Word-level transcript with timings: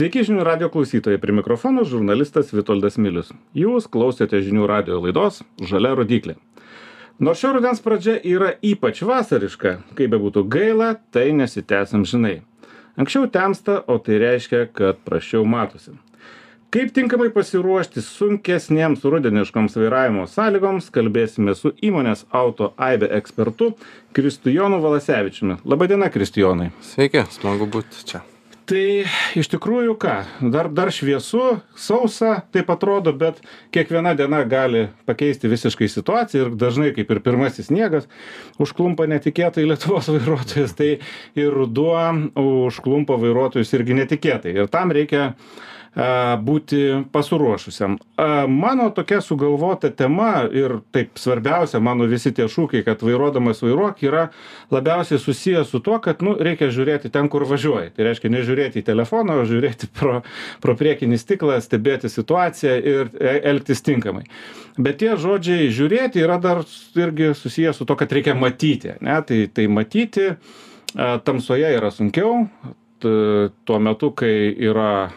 Sveiki 0.00 0.22
žinių 0.24 0.44
radio 0.46 0.70
klausytojai, 0.72 1.18
prie 1.20 1.34
mikrofono 1.36 1.82
žurnalistas 1.84 2.54
Vitoldas 2.56 2.94
Milius. 2.96 3.34
Jūs 3.52 3.84
klausėte 3.92 4.38
žinių 4.40 4.64
radio 4.64 4.96
laidos 4.96 5.42
Žalia 5.60 5.90
rodiklė. 5.98 6.38
Nors 7.20 7.42
šio 7.42 7.50
rudens 7.58 7.84
pradžia 7.84 8.14
yra 8.24 8.54
ypač 8.64 9.02
vasariška, 9.04 9.74
kaip 9.98 10.14
bebūtų 10.14 10.46
gaila, 10.54 10.94
tai 11.12 11.26
nesitęsim 11.36 12.06
žinai. 12.08 12.38
Anksčiau 12.96 13.28
temsta, 13.28 13.76
o 13.84 13.98
tai 14.00 14.16
reiškia, 14.24 14.62
kad 14.72 15.04
prašiau 15.04 15.44
matosi. 15.44 15.92
Kaip 16.72 16.96
tinkamai 16.96 17.28
pasiruošti 17.36 18.00
sunkesniems 18.00 19.04
rudeniškoms 19.04 19.76
vairavimo 19.82 20.24
sąlygoms, 20.32 20.88
kalbėsime 20.96 21.52
su 21.52 21.76
įmonės 21.76 22.24
Auto 22.32 22.72
Aibe 22.80 23.12
ekspertu 23.20 23.74
Kristijonu 24.16 24.80
Valasevičiumi. 24.80 25.60
Labadiena, 25.68 26.08
Kristijonai. 26.08 26.72
Sveiki, 26.94 27.28
smagu 27.36 27.68
būti 27.68 28.08
čia 28.08 28.24
tai 28.70 28.84
iš 29.38 29.50
tikrųjų 29.50 29.96
ką 30.00 30.14
dar 30.52 30.68
dar 30.72 30.92
šviesu 30.94 31.58
sausa 31.78 32.36
taip 32.54 32.70
atrodo 32.70 33.12
bet 33.16 33.40
kiekviena 33.74 34.12
diena 34.18 34.42
gali 34.48 34.86
pakeisti 35.08 35.50
visiškai 35.50 35.88
situaciją 35.90 36.46
ir 36.46 36.54
dažnai 36.60 36.92
kaip 36.94 37.10
ir 37.10 37.22
pirmasis 37.24 37.70
sniegas 37.70 38.06
užklumpa 38.62 39.08
netikėtai 39.10 39.66
lietuvos 39.66 40.10
vairuotojus 40.14 40.76
tai 40.78 40.92
ir 41.38 41.50
ruduo 41.54 41.98
užklumpa 42.68 43.18
vairuotojus 43.20 43.74
irgi 43.78 43.98
netikėtai. 44.02 44.54
Ir 44.54 44.70
tam 44.72 44.94
reikia 44.94 45.32
būti 45.94 47.04
pasiruošusiam. 47.10 47.96
Mano 48.48 48.90
tokia 48.94 49.20
sugalvota 49.20 49.90
tema 49.90 50.46
ir 50.52 50.78
taip 50.94 51.18
svarbiausia, 51.18 51.80
mano 51.80 52.06
visi 52.06 52.30
tie 52.32 52.46
šūkiai, 52.46 52.84
kad 52.86 53.02
vairuodamas 53.02 53.62
vairuok, 53.62 54.02
yra 54.06 54.28
labiausiai 54.70 55.18
susijęs 55.18 55.70
su 55.70 55.80
tuo, 55.80 55.98
kad 55.98 56.22
nu, 56.22 56.36
reikia 56.38 56.70
žiūrėti 56.70 57.10
ten, 57.10 57.28
kur 57.28 57.42
važiuoji. 57.48 57.90
Tai 57.96 58.06
reiškia 58.06 58.30
ne 58.30 58.42
žiūrėti 58.46 58.80
į 58.80 58.86
telefoną, 58.86 59.40
o 59.42 59.46
žiūrėti 59.48 59.90
pro, 59.98 60.20
pro 60.62 60.76
priekinį 60.78 61.18
stiklą, 61.18 61.58
stebėti 61.60 62.08
situaciją 62.08 62.76
ir 62.78 63.10
e, 63.18 63.40
elgtis 63.50 63.82
tinkamai. 63.82 64.28
Bet 64.78 65.00
tie 65.02 65.16
žodžiai 65.18 65.72
žiūrėti 65.74 66.22
yra 66.22 66.38
dar 66.38 66.62
irgi 66.94 67.32
susijęs 67.34 67.82
su 67.82 67.86
to, 67.88 67.98
kad 67.98 68.12
reikia 68.14 68.36
matyti. 68.38 68.94
Ne? 69.02 69.18
Tai, 69.26 69.40
tai 69.52 69.66
matyti 69.66 70.30
tamsoje 71.26 71.68
yra 71.70 71.90
sunkiau, 71.94 72.46
tuo 73.00 73.78
metu, 73.82 74.10
kai 74.14 74.50
yra 74.54 75.10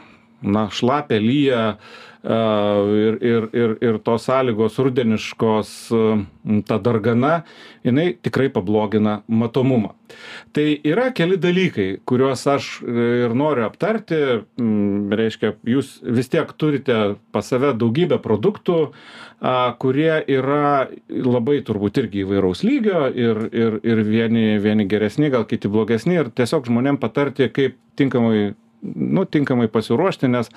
na 0.44 0.68
šlapia 0.72 1.22
lyja 1.24 1.64
ir, 2.24 3.18
ir, 3.20 3.48
ir, 3.52 3.74
ir 3.84 3.98
tos 4.04 4.30
sąlygos 4.30 4.78
rudeniškos, 4.80 5.72
ta 6.68 6.78
dargana, 6.80 7.44
jinai 7.84 8.14
tikrai 8.24 8.48
pablogina 8.54 9.22
matomumą. 9.28 9.92
Tai 10.56 10.66
yra 10.88 11.10
keli 11.16 11.40
dalykai, 11.42 11.88
kuriuos 12.08 12.46
aš 12.48 12.70
ir 12.86 13.36
noriu 13.36 13.66
aptarti. 13.68 14.22
Reiškia, 15.20 15.56
jūs 15.68 15.98
vis 16.04 16.32
tiek 16.32 16.56
turite 16.56 17.18
pas 17.36 17.48
save 17.50 17.74
daugybę 17.76 18.22
produktų, 18.24 18.80
kurie 19.84 20.14
yra 20.32 20.88
labai 21.10 21.60
turbūt 21.68 22.00
irgi 22.06 22.24
įvairaus 22.24 22.64
lygio 22.64 23.10
ir, 23.12 23.48
ir, 23.52 23.80
ir 23.84 24.04
vieni, 24.08 24.46
vieni 24.64 24.88
geresni, 24.88 25.34
gal 25.34 25.44
kiti 25.50 25.72
blogesni 25.72 26.22
ir 26.22 26.32
tiesiog 26.32 26.70
žmonėm 26.70 27.02
patarti, 27.02 27.52
kaip 27.52 27.76
tinkamai 28.00 28.54
nu, 28.84 29.26
tinkamai 29.26 29.70
pasiruošti, 29.72 30.30
nes, 30.32 30.52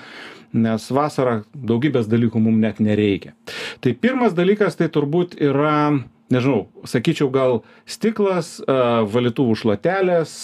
nes 0.56 0.90
vasarą 0.92 1.40
daugybės 1.54 2.10
dalykų 2.10 2.42
mums 2.42 2.62
net 2.62 2.82
nereikia. 2.82 3.36
Tai 3.84 3.94
pirmas 4.00 4.36
dalykas 4.36 4.78
tai 4.78 4.90
turbūt 4.92 5.38
yra, 5.42 5.94
nežinau, 6.32 6.66
sakyčiau, 6.88 7.30
gal 7.34 7.62
stiklas, 7.88 8.56
valytuvų 8.66 9.56
šlatelės 9.62 10.36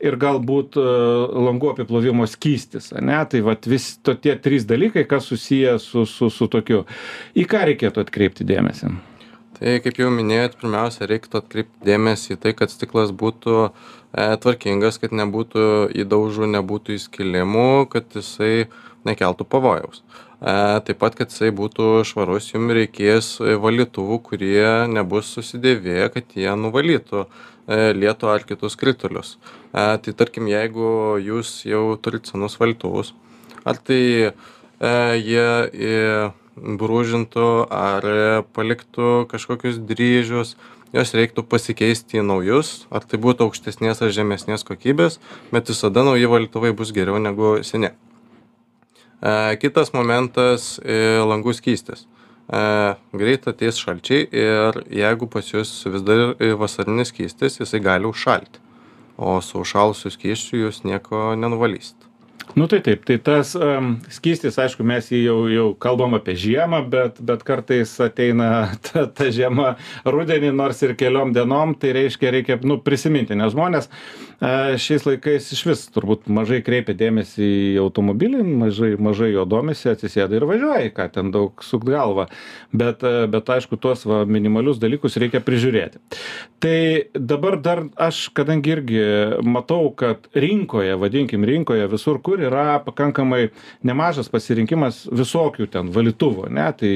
ir 0.00 0.16
galbūt 0.16 0.78
langų 0.80 1.74
apiplovimo 1.74 2.24
skystis. 2.30 2.90
Ne? 2.96 3.20
Tai 3.28 3.44
vat, 3.50 3.68
vis 3.68 3.92
to 4.00 4.16
tie 4.16 4.34
trys 4.40 4.64
dalykai, 4.68 5.04
kas 5.08 5.28
susiję 5.28 5.76
su, 5.82 6.06
su, 6.08 6.32
su 6.32 6.48
tokiu. 6.50 6.86
Į 7.36 7.44
ką 7.50 7.66
reikėtų 7.72 8.06
atkreipti 8.06 8.48
dėmesį? 8.48 8.94
Tai 9.60 9.76
kaip 9.84 9.98
jau 10.00 10.08
minėjot, 10.08 10.54
pirmiausia, 10.60 11.04
reiktų 11.10 11.42
atkreipti 11.42 11.84
dėmesį 11.84 12.36
į 12.36 12.40
tai, 12.40 12.54
kad 12.56 12.72
stiklas 12.72 13.10
būtų 13.12 13.66
E, 14.10 14.24
tvarkingas, 14.42 14.98
kad 14.98 15.12
nebūtų 15.14 15.64
įdaužų, 16.02 16.48
nebūtų 16.56 16.96
įskilimų, 16.96 17.86
kad 17.92 18.10
jisai 18.18 18.66
nekeltų 19.06 19.46
pavojaus. 19.46 20.02
E, 20.02 20.54
taip 20.86 20.98
pat, 20.98 21.14
kad 21.18 21.30
jisai 21.30 21.52
būtų 21.54 22.02
švarus, 22.08 22.48
jums 22.50 22.74
reikės 22.74 23.28
valytuvų, 23.38 24.18
kurie 24.26 24.66
nebus 24.90 25.30
susidėvėję, 25.36 26.10
kad 26.16 26.34
jie 26.34 26.50
nuvalytų 26.58 27.22
e, 27.22 27.92
lietų 28.00 28.32
ar 28.34 28.46
kitus 28.48 28.74
kritulius. 28.80 29.36
Tai 29.70 30.16
tarkim, 30.18 30.50
jeigu 30.50 31.20
jūs 31.22 31.60
jau 31.70 31.94
turite 32.02 32.32
senus 32.32 32.58
valytuvus, 32.58 33.12
ar 33.62 33.78
tai 33.78 34.00
jie 35.22 35.46
brūžintų 36.80 37.48
ar 37.72 38.06
paliktų 38.56 39.26
kažkokius 39.30 39.80
dryžius, 39.88 40.56
juos 40.94 41.14
reiktų 41.14 41.44
pasikeisti 41.46 42.20
į 42.20 42.26
naujus 42.26 42.84
ar 42.90 43.06
tai 43.06 43.20
būtų 43.22 43.46
aukštesnės 43.46 44.02
ar 44.02 44.14
žemesnės 44.14 44.66
kokybės 44.66 45.20
bet 45.54 45.70
visada 45.70 46.04
nauji 46.06 46.30
valytuvai 46.30 46.72
bus 46.76 46.92
geriau 46.96 47.20
negu 47.22 47.58
seni. 47.66 47.92
E, 49.20 49.32
kitas 49.62 49.92
momentas 49.94 50.78
e, 50.82 51.20
langų 51.20 51.54
skystis. 51.58 52.06
E, 52.50 52.62
greit 53.14 53.46
ateis 53.50 53.78
šalčiai 53.78 54.26
ir 54.26 54.82
jeigu 54.90 55.30
pas 55.30 55.46
jūs 55.46 55.72
vis 55.92 56.04
dar 56.06 56.34
vasarinis 56.58 57.12
skystis 57.14 57.60
jisai 57.60 57.82
gali 57.84 58.10
užšalti 58.10 58.66
o 59.20 59.38
su 59.44 59.60
užšalusiu 59.60 60.10
skysčiu 60.14 60.64
jūs 60.64 60.82
nieko 60.88 61.34
nenuvalysit 61.36 62.09
nu 62.54 62.66
tai 62.66 62.80
taip 62.80 63.04
tai 63.04 63.18
tas 63.18 63.52
skystis 64.10 64.58
aišku 64.58 64.84
mes 64.86 65.10
jį 65.12 65.20
jau 65.22 65.36
jau 65.50 65.66
kalbam 65.82 66.16
apie 66.18 66.34
žiemą 66.38 66.82
bet 66.90 67.20
bet 67.22 67.44
kartais 67.46 67.92
ateina 68.02 68.48
ta 68.86 69.06
ta 69.06 69.28
žiema 69.34 69.74
rudenį 70.04 70.52
nors 70.56 70.82
ir 70.86 70.96
keliom 70.98 71.34
dienom 71.36 71.76
tai 71.78 71.92
reiškia 71.96 72.32
reikia 72.34 72.58
nu 72.66 72.80
prisiminti 72.82 73.38
nes 73.38 73.54
žmonės 73.54 73.90
šiais 74.80 75.06
laikais 75.06 75.50
išvis 75.54 75.86
turbūt 75.94 76.30
mažai 76.32 76.62
kreipia 76.66 76.96
dėmesį 76.96 77.50
į 77.74 77.80
automobilį 77.84 78.42
mažai 78.64 78.92
mažai 78.98 79.32
juo 79.34 79.46
domisi 79.48 79.92
atsisėda 79.92 80.38
ir 80.38 80.48
važiuoja 80.50 80.94
ką 80.96 81.10
ten 81.14 81.34
daug 81.34 81.64
sukt 81.66 81.88
galvą 81.90 82.26
bet 82.72 83.04
bet 83.04 83.54
aišku 83.56 83.78
tuos 83.80 84.06
va 84.08 84.24
minimalius 84.26 84.82
dalykus 84.82 85.20
reikia 85.20 85.44
prižiūrėti 85.44 86.02
tai 86.60 87.08
dabar 87.14 87.56
dar 87.60 87.82
aš 87.96 88.28
kadangi 88.36 88.74
irgi 88.74 89.00
matau 89.48 89.88
kad 89.96 90.28
rinkoje 90.36 90.96
vadinkim 91.00 91.44
rinkoje 91.44 91.86
visur 91.88 92.20
kur 92.22 92.42
yra 92.44 92.82
pakankamai 92.84 93.48
nemažas 93.86 94.28
pasirinkimas 94.28 95.06
visokių 95.08 95.70
ten 95.72 95.88
valytuvų 95.94 96.50
ane 96.50 96.66
tai 96.82 96.92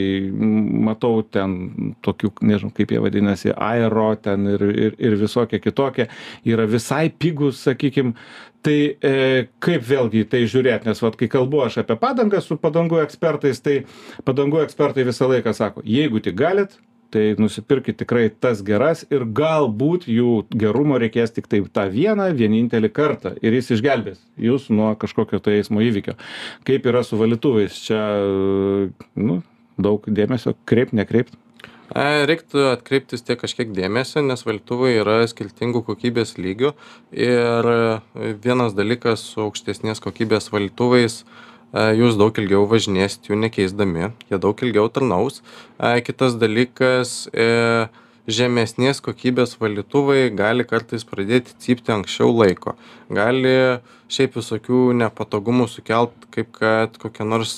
matau 0.91 1.23
ten 1.25 1.57
tokių 2.05 2.35
nežinau 2.45 2.75
kaip 2.77 2.93
jie 2.93 3.01
vadinasi 3.07 3.55
aero 3.57 4.11
ten 4.21 4.47
ir 4.53 4.67
ir 4.69 4.99
ir 4.99 5.19
visokie 5.25 5.63
kitokie 5.65 6.11
yra 6.45 6.69
visai 6.69 7.09
pigūs 7.09 7.65
sakykim. 7.65 8.15
Tai 8.65 8.77
e, 9.05 9.17
kaip 9.61 9.83
vėlgi 9.85 10.23
į 10.25 10.29
tai 10.33 10.39
žiūrėt? 10.49 10.87
Nes 10.89 11.03
vat 11.05 11.19
kai 11.21 11.27
kalbu 11.29 11.67
aš 11.67 11.83
apie 11.83 11.99
padangas 12.01 12.47
su 12.49 12.57
padangų 12.57 13.03
ekspertais 13.03 13.61
tai 13.61 13.83
padangų 14.25 14.63
ekspertai 14.63 15.05
visą 15.05 15.29
laiką 15.29 15.53
sako 15.53 15.85
jeigu 15.85 16.23
tik 16.25 16.39
galit 16.41 16.79
tai 17.15 17.37
nusipirkit 17.39 18.01
tikrai 18.03 18.27
tas 18.29 18.63
geras 18.67 19.05
ir 19.15 19.23
galbūt 19.39 20.09
jų 20.11 20.45
gerumo 20.51 20.99
reikės 20.99 21.35
tiktai 21.37 21.63
tą 21.75 21.87
vieną 21.93 22.33
vienintelį 22.35 22.91
kartą 22.95 23.37
ir 23.39 23.55
jis 23.55 23.71
išgelbės 23.77 24.19
jus 24.49 24.67
nuo 24.75 24.91
kažkokio 24.99 25.39
tai 25.45 25.61
eismo 25.61 25.85
įvykio. 25.85 26.17
Kaip 26.67 26.91
yra 26.91 27.05
su 27.07 27.21
valytuvais? 27.21 27.79
Čia 27.87 28.03
nu 29.15 29.41
daug 29.79 30.05
dėmesio 30.11 30.57
kreipt 30.67 30.95
nekreipt? 30.99 31.39
E, 31.95 32.25
Reiktų 32.27 32.67
atkreiptis 32.73 33.23
tiek 33.23 33.39
kažkiek 33.39 33.71
dėmesio, 33.77 34.25
nes 34.27 34.43
valytuvai 34.47 34.97
yra 34.99 35.19
skirtingų 35.31 35.85
kokybės 35.87 36.35
lygių 36.41 36.75
ir 37.15 37.73
vienas 38.43 38.75
dalykas 38.75 39.23
su 39.35 39.45
aukštesnės 39.47 40.03
kokybės 40.03 40.51
valytuvais 40.55 41.23
E, 41.23 41.54
jūs 41.75 42.19
daug 42.19 42.37
ilgiau 42.39 42.65
važinėsit 42.71 43.31
jų 43.31 43.39
nekeisdami, 43.43 44.13
jie 44.31 44.39
daug 44.39 44.59
ilgiau 44.63 44.89
tarnaus. 44.93 45.43
E, 45.79 45.99
kitas 46.07 46.37
dalykas, 46.39 47.27
e, 47.35 47.89
žemesnės 48.31 49.03
kokybės 49.05 49.57
valytuvai 49.61 50.31
gali 50.33 50.65
kartais 50.65 51.05
pradėti 51.05 51.57
cypti 51.61 51.93
anksčiau 51.93 52.31
laiko. 52.33 52.77
Gali 53.13 53.81
šiaip 54.09 54.39
visokių 54.39 54.93
nepatogumų 55.03 55.67
sukelt, 55.69 56.15
kaip 56.35 56.55
kad 56.55 56.95
kokią 57.03 57.27
nors 57.29 57.57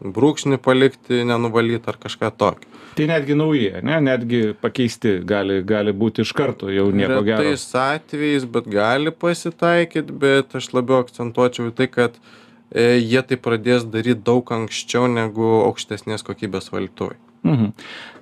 brūkšnį 0.00 0.58
palikti, 0.64 1.22
nenuvalyti 1.28 1.88
ar 1.92 1.96
kažką 2.00 2.32
tokio. 2.36 2.68
Tai 2.98 3.06
netgi 3.06 3.36
nauji, 3.38 3.70
ne? 3.86 4.00
netgi 4.02 4.40
pakeisti 4.60 5.20
gali, 5.24 5.60
gali 5.64 5.94
būti 5.96 6.24
iš 6.26 6.34
karto 6.36 6.68
jau 6.72 6.88
nieko 6.92 7.20
gero. 7.24 7.46
Tais 7.46 7.64
atvejais, 7.78 8.44
bet 8.50 8.66
gali 8.68 9.14
pasitaikyti, 9.14 10.16
bet 10.24 10.56
aš 10.58 10.72
labiau 10.74 11.04
akcentuočiau 11.04 11.70
į 11.70 11.76
tai, 11.78 11.86
kad 11.92 12.18
uh, 12.18 12.32
E, 12.49 12.49
jie 12.74 13.22
tai 13.26 13.38
pradės 13.40 13.86
daryt 13.90 14.22
daug 14.26 14.50
anksčiau 14.54 15.08
negu 15.10 15.46
aukštesnės 15.66 16.26
kokybės 16.26 16.70
valytuvai. 16.74 17.18
Mhm. 17.46 17.72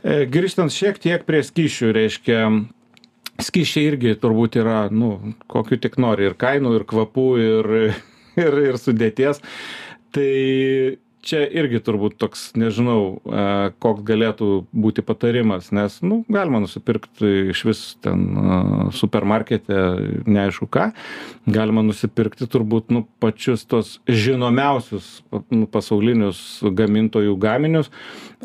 E, 0.03 0.19
grįžtant 0.31 0.73
šiek 0.73 1.01
tiek 1.03 1.25
prie 1.27 1.43
skyšių, 1.47 1.91
reiškia, 1.97 2.39
skyšiai 3.43 3.91
irgi 3.93 4.15
turbūt 4.23 4.61
yra, 4.63 4.85
nu, 4.95 5.35
kokiu 5.51 5.81
tik 5.83 5.99
nori, 6.01 6.29
ir 6.31 6.39
kainų, 6.39 6.77
ir 6.79 6.87
kvapų, 6.89 7.29
ir, 7.43 7.71
ir, 8.45 8.59
ir 8.71 8.81
sudėties. 8.81 9.43
Tai 10.15 10.31
čia 11.25 11.43
irgi 11.47 11.81
turbūt 11.85 12.17
toks 12.21 12.53
nežinau 12.59 13.19
a, 13.25 13.71
koks 13.83 14.05
galėtų 14.07 14.49
būti 14.73 15.05
patarimas 15.07 15.71
nes 15.75 15.99
nu 16.05 16.23
galima 16.31 16.61
nusipirkt 16.63 17.23
išvis 17.25 17.99
ten 18.05 18.25
a, 18.39 18.59
supermarkete 18.95 19.79
neaišku 20.29 20.69
ką. 20.71 20.91
Galima 21.49 21.83
nusipirkti 21.87 22.49
turbūt 22.51 22.93
nu 22.95 23.05
pačius 23.23 23.65
tuos 23.69 23.97
žinomiausius 24.09 25.09
nu, 25.51 25.67
pasaulinius 25.71 26.61
gamintojų 26.63 27.37
gaminius. 27.41 27.91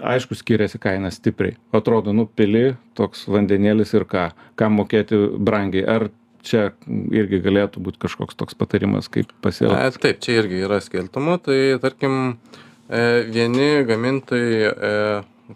Aišku 0.01 0.37
skiriasi 0.37 0.79
kaina 0.81 1.11
stipriai. 1.13 1.57
Atrodo 1.75 2.13
nu 2.15 2.25
pili 2.25 2.73
toks 2.97 3.27
vandenėlis 3.29 3.93
ir 3.97 4.07
ką. 4.09 4.29
Kam 4.59 4.79
mokėti 4.79 5.19
brangiai? 5.37 5.85
Ar 5.85 6.09
čia 6.43 6.67
irgi 7.15 7.39
galėtų 7.43 7.81
būt 7.83 8.01
kažkoks 8.03 8.37
toks 8.39 8.59
patarimas 8.59 9.09
kaip 9.11 9.31
pasielgt 9.45 10.01
taip 10.03 10.21
čia 10.23 10.41
irgi 10.43 10.63
yra 10.67 10.81
skirtumų 10.83 11.39
tai 11.47 11.59
tarkim 11.83 12.37
E, 12.89 13.23
vieni 13.31 13.85
gamintojai 13.87 14.57
e, 14.67 14.89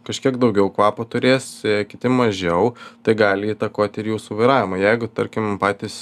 kažkiek 0.07 0.37
daugiau 0.39 0.69
kvapo 0.71 1.03
turės, 1.03 1.59
e, 1.67 1.81
kiti 1.85 2.09
mažiau, 2.09 2.71
tai 3.03 3.17
gali 3.19 3.51
įtakoti 3.51 4.01
ir 4.01 4.13
jūsų 4.13 4.37
vairavimą. 4.39 4.79
Jeigu, 4.79 5.09
tarkim, 5.11 5.57
patys 5.59 5.97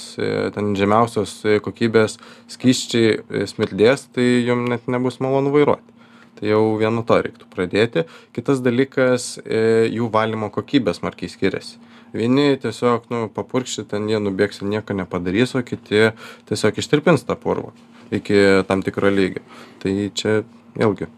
ten 0.54 0.72
žemiausios 0.78 1.40
kokybės 1.66 2.16
skyščiai 2.54 3.44
smirdės, 3.50 4.06
tai 4.14 4.28
jums 4.46 4.70
net 4.70 4.86
nebus 4.88 5.18
malonu 5.20 5.50
vairuoti. 5.54 5.94
Tai 6.36 6.48
jau 6.48 6.62
vienu 6.78 7.02
to 7.08 7.18
reiktų 7.24 7.50
pradėti. 7.50 8.04
Kitas 8.36 8.60
dalykas, 8.60 9.34
jų 9.40 10.10
valymo 10.12 10.50
kokybė 10.52 10.92
smarkiai 10.94 11.32
skiriasi. 11.32 11.80
Vieni 12.14 12.54
tiesiog, 12.62 13.10
nu, 13.12 13.26
papurkšti 13.34 13.86
ten 13.90 14.06
jie 14.10 14.20
nubėgs 14.22 14.62
ir 14.62 14.70
nieko 14.70 14.94
nepadarys, 14.96 15.56
o 15.58 15.64
kiti 15.66 16.10
tiesiog 16.48 16.78
ištirpins 16.82 17.26
tą 17.26 17.38
purvą 17.40 17.74
iki 18.10 18.34
tam 18.68 18.82
tikro 18.82 19.10
lygio. 19.10 19.42
Tai 19.82 19.92
čia 20.14 20.40
vėlgi. 20.76 21.08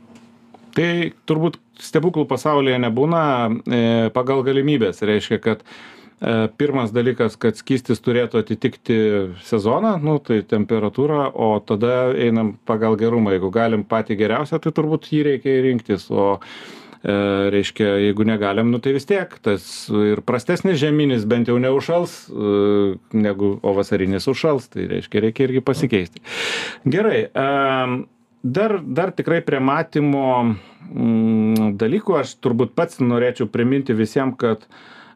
Tai 0.79 0.90
turbūt 1.29 1.58
stebuklų 1.82 2.26
pasaulyje 2.31 2.79
nebūna 2.82 3.23
e, 3.49 3.81
pagal 4.14 4.44
galimybės. 4.46 5.02
Reiškia, 5.06 5.38
kad 5.43 5.62
e, 5.64 6.49
pirmas 6.61 6.93
dalykas, 6.94 7.37
kad 7.41 7.58
skystis 7.58 8.02
turėtų 8.05 8.43
atitikti 8.44 8.99
sezoną, 9.49 9.96
nu, 10.02 10.19
tai 10.23 10.41
temperatūrą, 10.46 11.29
o 11.34 11.50
tada 11.67 12.12
einam 12.14 12.56
pagal 12.69 12.99
gerumą. 13.00 13.34
Jeigu 13.37 13.52
galim 13.55 13.84
patį 13.88 14.19
geriausią, 14.23 14.61
tai 14.62 14.75
turbūt 14.76 15.11
jį 15.12 15.25
reikia 15.32 15.58
rinktis. 15.67 16.08
O 16.11 16.38
reiškia, 17.03 17.93
jeigu 18.03 18.27
negalim, 18.27 18.73
nu 18.73 18.81
tai 18.83 18.93
vis 18.97 19.06
tiek 19.06 19.31
tas 19.43 19.62
ir 19.89 20.23
prastesnis 20.27 20.81
žeminis 20.81 21.27
bent 21.31 21.49
jau 21.49 21.59
neužšals, 21.62 22.19
e, 22.27 22.91
negu, 23.15 23.55
o 23.62 23.75
vasarinis 23.77 24.27
užšals, 24.31 24.71
tai 24.75 24.89
reiškia, 24.91 25.23
reikia 25.29 25.47
irgi 25.47 25.65
pasikeisti. 25.65 26.23
Gerai. 26.89 27.29
E, 27.31 27.49
dar 28.43 28.79
dar 28.83 29.15
tikrai 29.15 29.41
prie 29.47 29.62
matymo 29.62 30.29
mm, 30.43 31.75
dalykų 31.79 32.21
aš 32.21 32.37
turbūt 32.43 32.75
pats 32.79 33.03
norėčiau 33.03 33.49
priminti 33.51 33.97
visiem 33.99 34.35
kad 34.39 34.62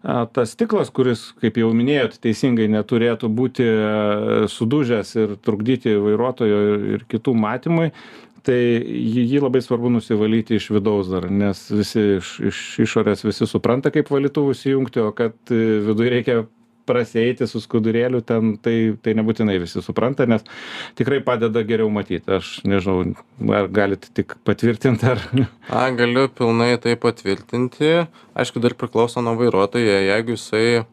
a, 0.02 0.24
tas 0.26 0.54
stiklas 0.54 0.90
kuris 0.90 1.28
kaip 1.42 1.58
jau 1.58 1.70
minėjot 1.74 2.18
teisingai 2.22 2.66
neturėtų 2.70 3.30
būti 3.30 3.68
sudužęs 4.50 5.14
ir 5.22 5.36
trukdyti 5.38 5.94
vairuotojo 6.02 6.60
ir, 6.72 6.84
ir 6.96 7.06
kitų 7.14 7.34
matymui 7.38 7.92
tai 8.46 8.58
jį, 8.82 9.26
jį 9.34 9.42
labai 9.44 9.62
svarbu 9.64 9.92
nusivalyti 9.92 10.58
iš 10.58 10.70
vidaus 10.74 11.10
dar, 11.12 11.28
nes 11.30 11.60
visi 11.72 12.02
iš, 12.18 12.32
iš 12.50 12.64
išorės 12.86 13.24
visi 13.26 13.48
supranta, 13.48 13.92
kaip 13.94 14.10
valytuvus 14.12 14.66
įjungti, 14.68 15.04
o 15.04 15.12
kad 15.16 15.36
e, 15.54 15.62
viduje 15.86 16.12
reikia 16.16 16.42
prasieiti 16.86 17.46
su 17.46 17.60
skudurėliu 17.62 18.22
ten 18.26 18.56
tai 18.62 18.94
tai 19.02 19.14
nebūtinai 19.18 19.58
visi 19.62 19.82
supranta 19.84 20.26
nes 20.30 20.44
tikrai 20.98 21.20
padeda 21.24 21.62
geriau 21.66 21.90
matyt 21.94 22.28
aš 22.38 22.54
nežinau 22.68 23.14
ar 23.54 23.68
galit 23.72 24.08
tik 24.16 24.36
patvirtint 24.46 25.04
ar 25.06 25.22
a 25.70 25.84
galiu 25.96 26.28
pilnai 26.28 26.74
tai 26.82 26.96
patvirtinti. 27.00 27.92
Aišku 28.38 28.62
dar 28.64 28.74
priklauso 28.78 29.22
nuo 29.24 29.34
vairuotojo. 29.38 29.98
Jeigu 30.08 30.36
jisai 30.36 30.84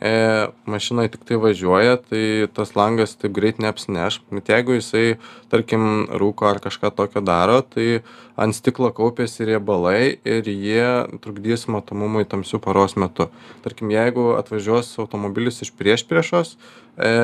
e, 0.00 0.46
mašinoj 0.68 1.08
tiktai 1.14 1.38
važiuoja, 1.40 1.96
tai 2.08 2.22
tas 2.54 2.74
langas 2.76 3.16
taip 3.16 3.34
greit 3.36 3.60
neapsineš. 3.62 4.20
Bet 4.32 4.50
jeigu 4.52 4.76
jisai, 4.76 5.16
tarkim, 5.52 6.06
rūko 6.10 6.48
ar 6.50 6.60
kažką 6.64 6.92
tokio 6.96 7.22
daro, 7.24 7.62
tai 7.62 8.02
ant 8.36 8.56
stiklo 8.56 8.90
kaupėsi 8.96 9.48
riebalai 9.48 10.18
ir 10.24 10.50
jie 10.50 10.88
trukdys 11.24 11.66
matomumui 11.72 12.26
tamsių 12.28 12.60
paros 12.64 12.96
metu. 13.00 13.30
Tarkim, 13.64 13.92
jeigu 13.94 14.34
atvažiuos 14.36 14.92
automobilis 15.02 15.62
iš 15.64 15.72
prieš 15.76 16.06
priešos, 16.10 16.56
e, 16.96 17.14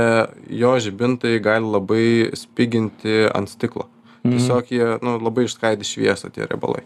jo 0.63 0.73
žibintai 0.81 1.39
gali 1.45 1.69
labai 1.69 2.07
spiginti 2.39 3.27
ant 3.33 3.53
stiklo. 3.53 3.89
Mhm. 4.23 4.37
Tiesiog 4.37 4.69
jie 4.71 4.91
nu, 5.03 5.19
labai 5.19 5.49
išskaidys 5.49 5.97
šviesą 5.97 6.31
tie 6.33 6.47
riebalai. 6.47 6.85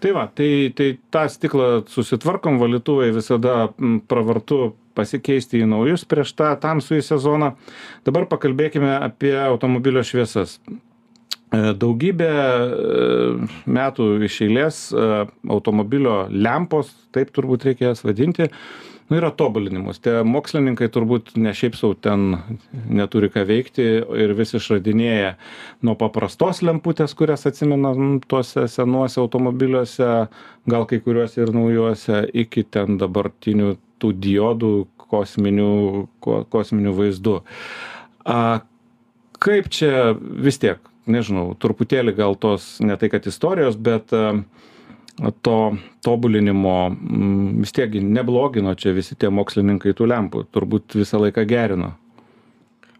Tai 0.00 0.10
va, 0.12 0.26
tai, 0.28 0.72
tai 0.76 0.90
tą 1.12 1.24
stiklą 1.32 1.68
susitvarkom, 1.88 2.58
valytuvai 2.60 3.08
visada 3.14 3.70
pravartu 4.10 4.74
pasikeisti 4.94 5.62
į 5.62 5.68
naujus 5.70 6.06
prieš 6.08 6.34
tą 6.38 6.54
tamsųjį 6.62 7.04
sezoną. 7.04 7.54
Dabar 8.06 8.28
pakalbėkime 8.30 8.96
apie 9.02 9.36
automobilio 9.44 10.04
šviesas. 10.06 10.58
E, 11.54 11.74
daugybę 11.78 12.30
e, 12.30 12.64
metų 13.70 14.08
iš 14.26 14.40
eilės 14.46 14.80
e, 14.90 15.04
automobilio 15.50 16.24
lempos, 16.32 16.92
taip 17.14 17.30
turbūt 17.34 17.68
reikia 17.68 17.90
jas 17.90 18.02
vadinti, 18.06 18.48
nu, 19.08 19.18
yra 19.18 19.30
tobulinimus. 19.36 20.00
Tie 20.04 20.22
mokslininkai 20.26 20.88
turbūt 20.92 21.34
ne 21.40 21.52
šiaip 21.56 21.76
sau 21.78 21.92
ten 21.94 22.38
neturi 22.72 23.30
ką 23.32 23.44
veikti 23.48 23.86
ir 24.24 24.34
vis 24.38 24.54
išradinėja 24.56 25.34
nuo 25.84 25.96
paprastos 26.00 26.62
lemputės, 26.64 27.14
kurias 27.18 27.46
atsimena 27.50 27.94
tuose 28.30 28.66
senuose 28.72 29.20
automobiliuose, 29.22 30.12
gal 30.70 30.88
kai 30.90 31.02
kuriuose 31.04 31.44
ir 31.44 31.54
naujuose, 31.54 32.24
iki 32.44 32.64
ten 32.64 32.98
dabartinių 33.02 33.74
tų 34.02 34.12
diodų 34.24 34.74
kosminių, 35.10 35.72
ko, 36.24 36.42
kosminių 36.50 36.94
vaizdų. 36.96 37.38
A, 38.24 38.40
kaip 39.44 39.70
čia 39.72 40.12
vis 40.18 40.60
tiek, 40.62 40.80
nežinau, 41.10 41.52
truputėlį 41.60 42.16
gal 42.16 42.38
tos, 42.40 42.76
ne 42.84 42.96
tai 43.00 43.10
kad 43.12 43.26
istorijos, 43.30 43.76
bet 43.76 44.14
a, 44.16 44.32
to 45.46 45.58
tobulinimo 46.02 46.76
m, 46.90 47.60
vis 47.62 47.74
tiek 47.74 47.92
neblogino 48.02 48.74
čia 48.74 48.94
visi 48.96 49.16
tie 49.18 49.30
mokslininkai 49.30 49.94
tų 49.94 50.08
lempų, 50.10 50.46
turbūt 50.54 50.96
visą 50.98 51.20
laiką 51.22 51.46
gerino. 51.48 51.94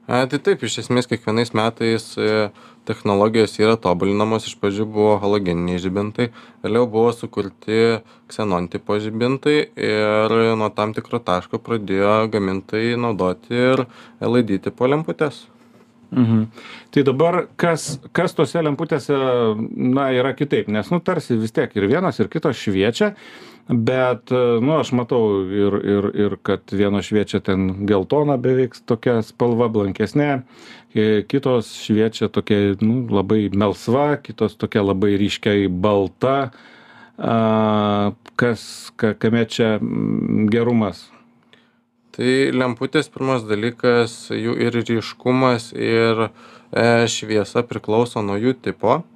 A, 0.04 0.26
tai 0.28 0.36
taip, 0.36 0.60
iš 0.66 0.82
esmės 0.82 1.08
kiekvienais 1.08 1.54
metais 1.56 2.10
e, 2.20 2.48
technologijos 2.84 3.54
yra 3.56 3.78
tobulinamos, 3.80 4.44
iš 4.44 4.58
pradžių 4.60 4.84
buvo 4.92 5.14
halogeniniai 5.22 5.80
žibintai, 5.80 6.26
vėliau 6.64 6.84
buvo 6.90 7.14
sukurti 7.16 8.02
ksenon 8.28 8.68
tipo 8.72 8.98
žibintai 9.00 9.56
ir 9.80 10.36
nuo 10.60 10.68
tam 10.76 10.92
tikro 10.92 11.22
taško 11.24 11.62
pradėjo 11.64 12.18
gamintojai 12.34 13.00
naudoti 13.00 13.56
ir 13.56 13.86
LED 14.20 14.58
tipo 14.68 14.90
lemputės. 14.92 15.46
Mhm. 16.14 16.44
Tai 16.94 17.02
dabar 17.02 17.40
kas, 17.58 17.96
kas 18.14 18.36
tose 18.36 18.60
lemputėse, 18.62 19.16
na, 19.72 20.10
yra 20.14 20.34
kitaip, 20.36 20.68
nes, 20.70 20.92
nu, 20.92 21.00
tarsi 21.02 21.40
vis 21.40 21.54
tiek 21.54 21.72
ir 21.74 21.88
vienas, 21.90 22.20
ir 22.20 22.30
kitos 22.30 22.60
šviečia, 22.60 23.14
bet 23.68 24.30
nu 24.60 24.76
aš 24.76 24.92
matau 24.92 25.42
ir 25.48 25.76
ir 25.84 26.08
ir 26.26 26.36
kad 26.42 26.72
vienos 26.72 27.08
šviečia 27.08 27.40
ten 27.40 27.86
geltona 27.86 28.36
beveik 28.36 28.76
tokia 28.86 29.22
spalva 29.22 29.68
blankesne 29.68 30.42
kitos 31.28 31.72
šviečia 31.82 32.28
tokia 32.28 32.76
nu 32.80 33.06
labai 33.10 33.50
melsva 33.50 34.16
kitos 34.22 34.54
tokia 34.56 34.82
labai 34.82 35.16
ryškiai 35.18 35.68
balta. 35.68 36.50
A 37.18 38.12
kas 38.36 38.90
ka 38.96 39.14
kame 39.14 39.44
čia 39.46 39.78
gerumas? 40.50 41.10
Tai 42.14 42.30
lemputės 42.54 43.10
pirmas 43.10 43.42
dalykas 43.46 44.30
jų 44.34 44.54
ir 44.62 44.78
ryškumas 44.82 45.72
ir 45.74 46.26
e, 46.26 47.06
šviesa 47.10 47.62
priklauso 47.66 48.22
nuo 48.22 48.38
jų 48.38 48.54
tipo. 48.62 49.02
E, 49.02 49.13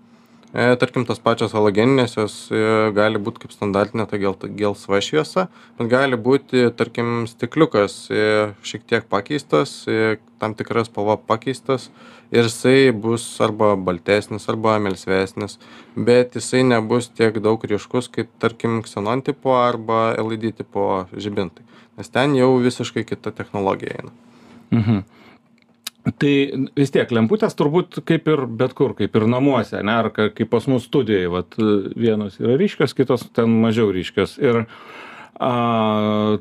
tarkim, 0.53 1.05
tos 1.05 1.21
pačios 1.21 1.53
halogeninės, 1.53 2.15
jos 2.17 2.37
e, 2.49 2.61
gali 2.97 3.21
būti 3.21 3.43
kaip 3.43 3.53
standartinė 3.53 4.07
ta 4.09 4.17
gel, 4.21 4.37
gelsva 4.57 5.01
šviesa, 5.05 5.49
bet 5.77 5.91
gali 5.93 6.17
būti, 6.17 6.63
tarkim, 6.79 7.27
stikliukas 7.29 7.97
e, 8.09 8.23
šiek 8.65 8.87
tiek 8.89 9.09
pakeistas, 9.13 9.83
tam 10.41 10.55
tikras 10.57 10.89
spalva 10.89 11.19
pakeistas 11.21 11.91
ir 12.33 12.47
jisai 12.47 12.95
bus 12.97 13.27
arba 13.45 13.75
baltesnis, 13.77 14.49
arba 14.49 14.79
melsvesnis, 14.81 15.59
bet 15.97 16.39
jisai 16.39 16.65
nebus 16.65 17.11
tiek 17.13 17.37
daug 17.45 17.61
ryškus 17.61 18.09
kaip, 18.15 18.33
tarkim, 18.41 18.81
xenon 18.89 19.25
tipo 19.27 19.59
arba 19.59 20.15
LED 20.17 20.55
tipo 20.63 21.05
žibintai, 21.13 21.67
nes 22.01 22.09
ten 22.15 22.39
jau 22.39 22.55
visiškai 22.65 23.05
kita 23.05 23.37
technologija 23.37 24.01
eina. 24.01 24.17
Mhm 24.73 25.07
tai 26.19 26.33
vis 26.79 26.93
tiek 26.95 27.11
lemputės 27.13 27.57
turbūt 27.59 28.01
kaip 28.09 28.29
ir 28.31 28.45
bet 28.61 28.75
kur 28.79 28.95
kaip 28.99 29.17
ir 29.17 29.27
namuose 29.31 29.81
ane 29.81 29.93
ar 29.93 30.11
kaip 30.15 30.49
pas 30.51 30.67
mus 30.71 30.87
studijoj 30.89 31.29
vat 31.35 31.59
vienos 31.99 32.39
yra 32.41 32.57
ryškios 32.61 32.97
kitos 32.97 33.29
ten 33.37 33.53
mažiau 33.63 33.93
ryškios. 33.95 34.39
Ir 34.41 34.65
a 35.39 35.53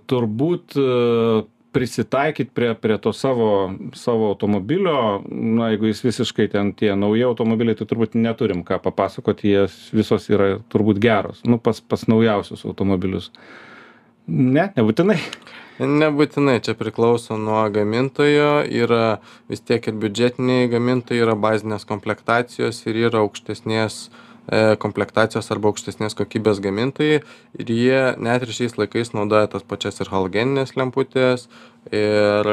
turbūt 0.09 0.77
prisitaikyt 1.77 2.53
prie 2.57 2.71
prie 2.81 2.97
to 2.97 3.13
savo 3.13 3.73
savo 3.93 4.31
automobilio 4.31 5.21
na 5.29 5.69
jeigu 5.73 5.91
jis 5.91 6.03
visiškai 6.05 6.47
ten 6.53 6.73
tie 6.73 6.95
nauji 6.95 7.27
automobiliai 7.27 7.77
tai 7.77 7.85
turbūt 7.89 8.15
neturim 8.17 8.63
ką 8.65 8.79
papasakot 8.81 9.43
jie 9.45 9.67
visos 9.93 10.29
yra 10.33 10.55
turbūt 10.73 11.01
geros 11.03 11.43
nu 11.45 11.59
pas 11.59 11.81
pas 11.81 12.07
naujausius 12.07 12.65
automobilius. 12.65 13.31
Ne 14.27 14.71
nebūtinai 14.75 15.19
nebūtinai 15.79 16.59
čia 16.65 16.73
priklauso 16.77 17.37
nuo 17.37 17.63
gamintojo 17.73 18.63
yra 18.65 19.19
vis 19.51 19.61
tiek 19.61 19.85
ir 19.87 19.99
biudžetiniai 20.01 20.71
gamintojai 20.71 21.25
yra 21.25 21.35
bazinės 21.37 21.85
komplektacijos 21.89 22.81
ir 22.89 23.03
yra 23.07 23.21
aukštesnės 23.25 24.07
E, 24.47 24.59
komplektacijos 24.79 25.49
arba 25.51 25.67
aukštesnės 25.73 26.15
kokybės 26.15 26.61
gamintojai 26.63 27.17
ir 27.59 27.71
jie 27.73 27.97
net 28.23 28.45
ir 28.45 28.53
šiais 28.55 28.77
laikais 28.79 29.11
naudoja 29.11 29.49
tas 29.51 29.65
pačias 29.67 29.99
ir 29.99 30.07
halogenines 30.07 30.71
lemputes 30.79 31.49
ir 31.91 32.47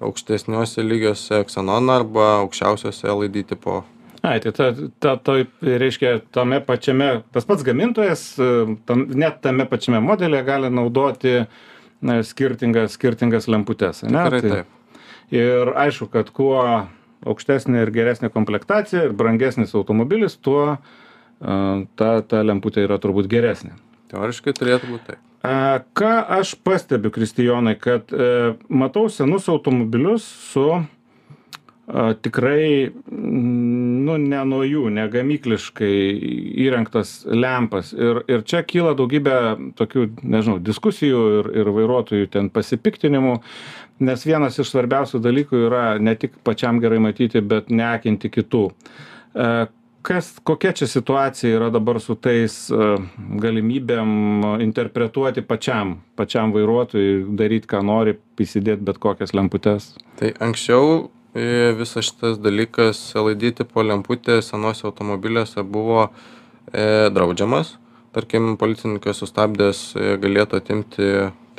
aukštesniuose 0.00 0.86
lygiuose 0.86 1.42
ksenoną 1.50 1.98
arba 2.00 2.30
aukščiausiuose 2.38 3.12
LED 3.12 3.42
tipo. 3.50 3.82
Ai, 4.24 4.38
tai 4.40 4.54
ta, 4.56 4.70
ta, 5.04 5.14
ta, 5.20 5.34
reiškia, 5.60 6.14
tame 6.32 6.62
pačiame, 6.64 7.10
tas 7.34 7.44
pats 7.46 7.66
gamintojas, 7.66 8.24
tam, 8.88 9.04
net 9.12 9.42
tame 9.44 9.68
pačiame 9.68 10.00
modelėje 10.02 10.46
gali 10.48 10.72
naudoti 10.72 11.42
na, 12.04 12.20
skirtingas, 12.26 12.94
skirtingas 12.98 13.48
lemputes. 13.50 14.04
Ne? 14.06 14.24
Tikrai 14.26 14.40
tai, 14.44 14.50
taip. 14.54 15.04
Ir 15.34 15.74
aišku, 15.76 16.08
kad 16.12 16.30
kuo 16.32 16.62
aukštesnė 17.28 17.82
ir 17.82 17.92
geresnė 17.92 18.30
komplektacija 18.32 19.08
ir 19.08 19.16
brangesnis 19.16 19.74
automobilis, 19.76 20.38
tuo 20.40 20.62
uh, 20.70 20.78
ta, 21.38 22.10
ta 22.26 22.42
lemputė 22.42 22.84
yra 22.86 22.98
turbūt 23.02 23.28
geresnė. 23.30 23.76
Teoriškai 24.12 24.54
turėtų 24.56 24.92
būti 24.92 25.10
taip. 25.12 25.24
Ką 25.98 26.14
aš 26.34 26.56
pastebiu, 26.66 27.12
Kristijonai, 27.14 27.76
kad 27.78 28.10
e, 28.10 28.56
matau 28.68 29.06
senus 29.12 29.46
automobilius 29.48 30.24
su 30.50 30.66
tikrai, 32.24 32.90
nu, 33.98 34.16
ne 34.22 34.40
nuo 34.48 34.62
jų, 34.66 34.86
negamykliškai 34.96 35.92
įrengtas 36.64 37.22
lempas. 37.28 37.92
Ir, 37.96 38.22
ir 38.30 38.44
čia 38.48 38.62
kyla 38.66 38.94
daugybė 38.98 39.38
tokių, 39.78 40.06
nežinau, 40.22 40.58
diskusijų 40.64 41.24
ir, 41.40 41.50
ir 41.62 41.72
vairuotojų 41.76 42.30
ten 42.34 42.52
pasipiktinimų, 42.54 43.38
nes 44.08 44.28
vienas 44.28 44.58
iš 44.62 44.70
svarbiausių 44.72 45.22
dalykų 45.24 45.64
yra 45.68 45.86
ne 46.02 46.14
tik 46.18 46.38
pačiam 46.46 46.80
gerai 46.82 47.02
matyti, 47.02 47.42
bet 47.42 47.72
neakinti 47.74 48.30
kitų 48.38 48.68
kas 50.08 50.38
kokia 50.44 50.72
čia 50.72 50.86
situacija 50.86 51.56
yra 51.56 51.70
dabar 51.70 52.00
su 52.00 52.14
tais 52.14 52.54
e, 52.70 52.88
galimybėm 53.42 54.60
interpretuoti 54.64 55.42
pačiam 55.46 55.98
pačiam 56.18 56.54
vairuotojui 56.54 57.36
daryt 57.38 57.66
ką 57.70 57.82
nori 57.84 58.16
įsidėt 58.40 58.84
bet 58.86 59.00
kokias 59.02 59.34
lemputes 59.36 59.90
tai 60.20 60.32
anksčiau 60.44 61.08
e, 61.34 61.72
visas 61.78 62.08
šitas 62.08 62.38
dalykas 62.40 63.00
led 63.24 63.44
tipo 63.58 63.82
lemputės 63.82 64.52
senuose 64.52 64.86
automobiliuose 64.88 65.62
buvo 65.62 66.08
e, 66.72 67.08
draudžiamas. 67.12 67.76
Tarkim 68.12 68.56
policininkas 68.60 69.20
sustabdęs 69.22 69.82
e, 69.96 70.16
galėtų 70.20 70.62
atimti 70.62 71.08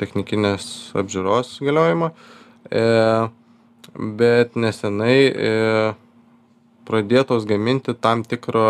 technikinės 0.00 0.90
apžiūros 0.98 1.58
galiojimą. 1.62 2.10
E, 2.70 2.84
bet 4.20 4.56
nesenai 4.58 5.18
e, 5.28 5.52
pradėtos 6.88 7.46
gaminti 7.48 7.94
tam 7.94 8.24
tikro 8.26 8.66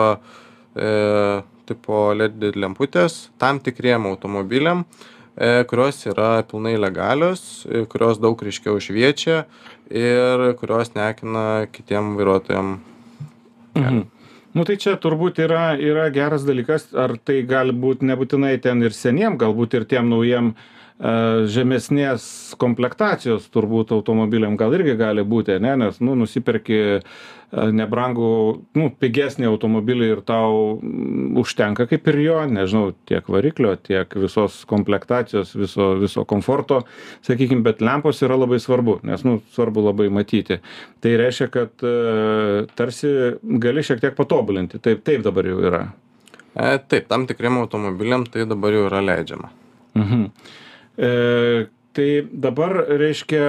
e, 0.75 1.43
tipo 1.71 2.11
LED 2.17 2.57
lemputės 2.59 3.29
tam 3.41 3.61
tikriem 3.63 4.09
automobiliam, 4.11 4.85
e, 5.37 5.63
kurios 5.71 6.03
yra 6.11 6.43
pilnai 6.51 6.77
legalios, 6.81 7.65
e, 7.67 7.85
kurios 7.91 8.21
daug 8.23 8.41
ryškiau 8.43 8.81
šviečia 8.83 9.45
ir 9.91 10.47
kurios 10.61 10.95
nekina 10.95 11.67
kitiem 11.73 12.15
vairuotojam. 12.19 12.79
Mhm. 13.77 14.03
Nu 14.55 14.65
tai 14.67 14.75
čia 14.83 14.97
turbūt 14.99 15.39
yra, 15.45 15.77
yra 15.79 16.09
geras 16.11 16.43
dalykas, 16.43 16.89
ar 16.99 17.15
tai 17.23 17.43
gali 17.47 17.71
būti 17.71 18.09
nebūtinai 18.09 18.57
ten 18.63 18.83
ir 18.83 18.95
seniem, 18.97 19.37
galbūt 19.39 19.77
ir 19.79 19.85
tiem 19.87 20.09
naujiem 20.11 20.49
uh, 20.51 20.65
žemesnės 21.01 22.25
komplektacijos 22.61 23.47
turbūt 23.55 23.95
automobiliam 23.97 24.57
gal 24.61 24.75
irgi 24.77 24.99
gali 25.01 25.25
būti, 25.25 25.57
ne, 25.63 25.77
nes, 25.81 26.01
nu, 26.05 26.13
nusiperki 26.19 27.01
nebrangų, 27.51 28.33
nu, 28.79 28.89
pigesnį 29.01 29.49
automobilį 29.49 30.11
ir 30.13 30.21
tau 30.27 30.77
užtenka 31.41 31.89
kaip 31.91 32.07
ir 32.13 32.21
jo, 32.23 32.37
nežinau, 32.47 32.93
tiek 33.11 33.27
variklio, 33.33 33.73
tiek 33.81 34.13
visos 34.23 34.61
komplektacijos, 34.71 35.57
viso, 35.59 35.89
viso 35.99 36.27
komforto, 36.29 36.83
sakykime, 37.27 37.65
bet 37.67 37.83
lempos 37.83 38.23
yra 38.23 38.39
labai 38.39 38.61
svarbu, 38.63 39.01
nes, 39.09 39.25
nu, 39.27 39.41
svarbu 39.57 39.89
labai 39.89 40.11
matyti. 40.15 40.61
Tai 41.03 41.17
reiškia, 41.25 41.51
kad 41.57 41.89
tarsi 42.79 43.17
gali 43.65 43.87
šiek 43.89 44.05
tiek 44.05 44.15
patobulinti, 44.21 44.79
taip, 44.85 45.03
taip 45.09 45.27
dabar 45.27 45.49
jau 45.51 45.59
yra. 45.65 45.85
E, 46.55 46.79
taip, 46.87 47.09
tam 47.11 47.27
tikriem 47.31 47.59
automobiliam 47.65 48.29
tai 48.29 48.47
dabar 48.47 48.75
jau 48.75 48.87
yra 48.87 49.03
leidžiama. 49.03 49.51
Mhm. 49.99 50.27
E, 51.01 51.69
tai 51.97 52.09
dabar 52.29 52.75
reiškia 53.01 53.45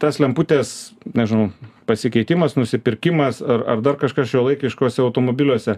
tas 0.00 0.18
lemputės, 0.22 0.94
nežinau, 1.14 1.50
pasikeitimas, 1.88 2.56
nusipirkimas 2.56 3.42
ar, 3.44 3.66
ar 3.74 3.82
dar 3.84 3.98
kažkas 4.00 4.30
šio 4.32 4.46
laikiškose 4.48 5.02
automobiliuose, 5.04 5.76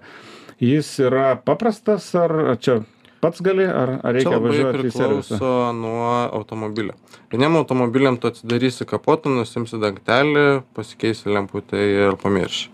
jis 0.62 0.92
yra 1.02 1.34
paprastas 1.42 2.06
ar 2.16 2.54
čia 2.62 2.80
pats 3.20 3.42
gali, 3.42 3.66
ar, 3.66 3.96
ar 3.98 4.14
reikia 4.14 4.38
važiuoti 4.38 4.86
į 4.86 4.94
servisą? 4.94 5.34
priklauso 5.34 5.52
nuo 5.74 6.06
automobilio. 6.38 6.94
Vieniem 7.32 7.58
automobiliam 7.58 8.16
tu 8.20 8.30
atsidarysi 8.30 8.86
kapotą, 8.86 9.34
nusimsi 9.34 9.80
dangtelį, 9.82 10.46
pasikeisi 10.76 11.32
lemputę 11.34 11.82
ir 11.82 12.18
pamirši. 12.22 12.70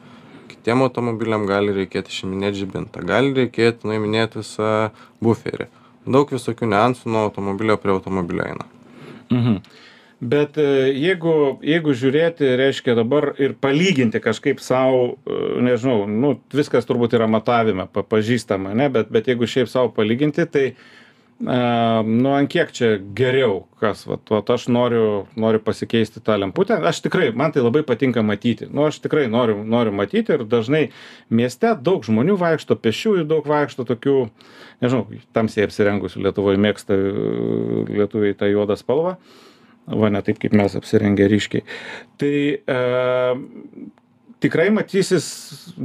Kitiem 0.53 0.85
automobiliam 0.85 1.49
gali 1.49 1.73
reikėti 1.75 2.13
išiminėti 2.13 2.61
žibintą, 2.61 3.01
gali 3.09 3.33
reikėti 3.41 3.89
nuiminėti 3.89 4.45
visą 4.45 4.75
buferį 5.25 5.73
daug 6.07 6.33
visokių 6.33 6.69
niuansų 6.73 7.13
nuo 7.13 7.27
automobilio 7.29 7.79
prie 7.81 7.95
automobilio 7.95 8.47
eina. 8.49 8.69
Mhm. 9.31 9.59
Bet 10.23 10.55
e, 10.61 10.65
jeigu, 10.95 11.59
jeigu 11.67 11.97
žiūrėti, 11.99 12.47
reiškia 12.61 12.95
dabar 12.95 13.33
ir 13.43 13.57
palyginti 13.59 14.21
kažkaip 14.23 14.61
savo, 14.63 15.17
e, 15.27 15.39
nežinau, 15.67 16.05
nu, 16.07 16.37
viskas 16.55 16.87
turbūt 16.87 17.17
yra 17.19 17.27
matavime, 17.27 17.89
pažįstama, 17.91 18.71
ne, 18.79 18.87
bet, 18.95 19.11
bet 19.11 19.33
jeigu 19.33 19.49
šiaip 19.51 19.71
savo 19.73 19.91
palyginti, 19.97 20.47
tai 20.47 20.69
uh, 20.71 20.85
nu 21.43 22.31
ant 22.31 22.51
kiek 22.51 22.71
čia 22.71 22.97
geriau 23.19 23.65
kas 23.83 24.05
vat 24.07 24.31
vat 24.31 24.51
aš 24.55 24.69
noriu 24.71 25.27
noriu 25.35 25.59
pasikeisti 25.63 26.23
tą 26.23 26.37
lemputę. 26.39 26.77
Aš 26.87 27.01
tikrai 27.03 27.33
man 27.35 27.51
tai 27.53 27.65
labai 27.65 27.83
patinka 27.83 28.23
matyti. 28.23 28.69
Nu 28.71 28.87
aš 28.87 29.01
tikrai 29.03 29.27
noriu 29.31 29.65
noriu 29.67 29.93
matyti 29.93 30.37
ir 30.37 30.45
dažnai 30.47 30.85
mieste 31.31 31.73
daug 31.75 32.05
žmonių 32.07 32.37
vaikšto 32.39 32.77
pėsčiųjų 32.79 33.27
daug 33.27 33.49
vaikšto 33.51 33.87
tokių 33.89 34.19
nežinau 34.85 35.23
tamsiai 35.35 35.67
apsirengusių 35.67 36.23
lietuvoj 36.29 36.61
mėgsta 36.63 36.99
lietuviai 37.91 38.39
tą 38.39 38.51
juodą 38.53 38.79
spalvą. 38.79 39.17
Va 39.91 40.13
ne 40.15 40.23
taip 40.23 40.39
kaip 40.39 40.55
mes 40.55 40.79
apsirengę 40.79 41.27
ryškiai. 41.27 41.65
Tai 42.23 42.37
e, 42.55 42.79
tikrai 44.47 44.69
matysis 44.71 45.27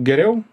geriau? 0.05 0.43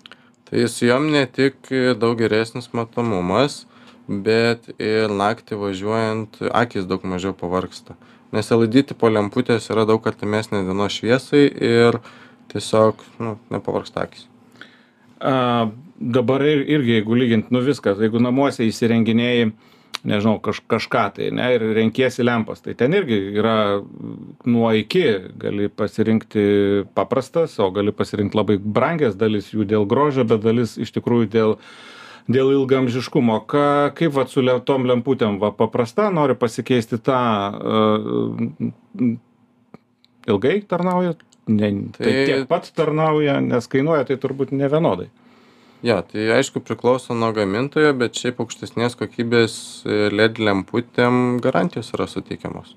Tai 0.49 0.65
su 0.73 0.89
jom 0.89 1.11
ne 1.13 1.27
tik 1.29 1.69
daug 2.01 2.17
geresnis 2.17 2.73
matomumas 2.73 3.67
bet 4.09 4.69
ir 4.79 5.13
naktį 5.13 5.61
važiuojant 5.61 6.43
akys 6.53 6.89
daug 6.89 7.07
mažiau 7.09 7.33
pavargsta 7.37 7.97
nes 8.35 8.51
led 8.51 8.79
tipo 8.89 9.11
lemputės 9.11 9.69
yra 9.71 9.85
daug 9.89 10.07
artimesnės 10.11 10.67
dienos 10.67 10.99
šviesai 10.99 11.45
ir 11.49 12.01
tiesiog 12.53 13.05
nu, 13.23 13.37
nepavargsta 13.55 14.07
akys. 14.07 14.27
A, 15.25 15.71
dabar 15.99 16.43
ir, 16.45 16.65
irgi, 16.77 16.99
jeigu 16.99 17.19
lygint, 17.19 17.55
nu 17.55 17.63
viskas, 17.65 18.01
jeigu 18.03 18.21
namuose 18.23 18.67
įsirenginėjai, 18.67 19.53
nežinau, 20.05 20.37
kaž, 20.45 20.61
kažką 20.69 21.05
tai, 21.17 21.31
ne, 21.33 21.47
ir 21.55 21.65
renkiesi 21.79 22.27
lempas, 22.27 22.61
tai 22.65 22.75
ten 22.77 22.93
irgi 22.99 23.17
yra 23.39 23.57
nuo 24.45 24.73
iki, 24.77 25.07
gali 25.41 25.71
pasirinkti 25.73 26.45
paprastas, 26.99 27.57
o 27.63 27.71
gali 27.75 27.95
pasirinkti 27.95 28.37
labai 28.37 28.59
brangias 28.59 29.17
dalis 29.17 29.55
jų 29.55 29.65
dėl 29.71 29.89
grožio, 29.89 30.27
bet 30.29 30.45
dalis 30.45 30.77
iš 30.83 30.93
tikrųjų 30.99 31.31
dėl 31.33 31.57
uh, 31.57 31.73
dėl 32.31 32.53
ilgaamžiškumo 32.55 33.41
ką 33.51 33.67
kaip 33.99 34.15
vat 34.17 34.33
su 34.33 34.45
le 34.45 34.57
tom 34.65 34.87
lemputėm 34.89 35.39
va 35.43 35.53
paprasta 35.53 36.11
nori 36.15 36.37
pasikeisti 36.39 37.01
tą 37.05 37.21
e, 37.53 39.11
ilgai 40.33 40.57
tarnauja 40.69 41.17
ne 41.49 41.71
tai, 41.93 42.07
tai 42.07 42.15
tiek 42.31 42.49
pat 42.49 42.71
tarnauja 42.77 43.41
nes 43.45 43.69
kainuoja 43.69 44.09
tai 44.09 44.17
turbūt 44.21 44.57
nevienodai 44.57 45.11
Jo, 45.85 45.99
tai 46.09 46.31
aišku 46.33 46.63
priklauso 46.65 47.13
nuo 47.13 47.29
gamintojo, 47.37 47.91
bet 48.01 48.17
šiaip 48.17 48.39
aukštesnės 48.41 48.95
kokybės 48.97 49.55
LED 49.85 50.39
lemputėm 50.41 51.43
garantijos 51.45 51.93
yra 51.93 52.07
suteikiamos. 52.09 52.71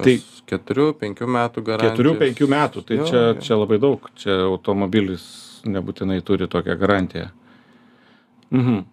Tai 0.00 0.14
4-5 0.48 1.28
metų 1.28 1.64
garantijos. 1.66 2.16
4-5 2.16 2.48
metų, 2.48 2.84
tai 2.88 3.00
jo, 3.02 3.08
čia, 3.10 3.20
jo. 3.26 3.42
čia 3.44 3.58
labai 3.60 3.76
daug, 3.82 4.08
čia 4.16 4.38
automobilis 4.46 5.26
nebūtinai 5.68 6.22
turi 6.24 6.48
tokią 6.48 6.78
garantiją. 6.80 7.28
Mhm. 8.54 8.86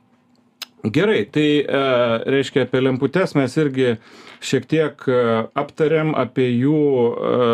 Gerai, 0.85 1.25
tai 1.25 1.63
e, 1.63 1.81
reiškia 2.29 2.65
apie 2.65 2.81
lemputes 2.83 3.33
mes 3.33 3.55
irgi 3.57 3.95
šiek 4.45 4.67
tiek 4.69 5.05
e, 5.09 5.19
aptarėm 5.57 6.13
apie 6.17 6.45
jų, 6.51 6.75
e, 6.77 7.47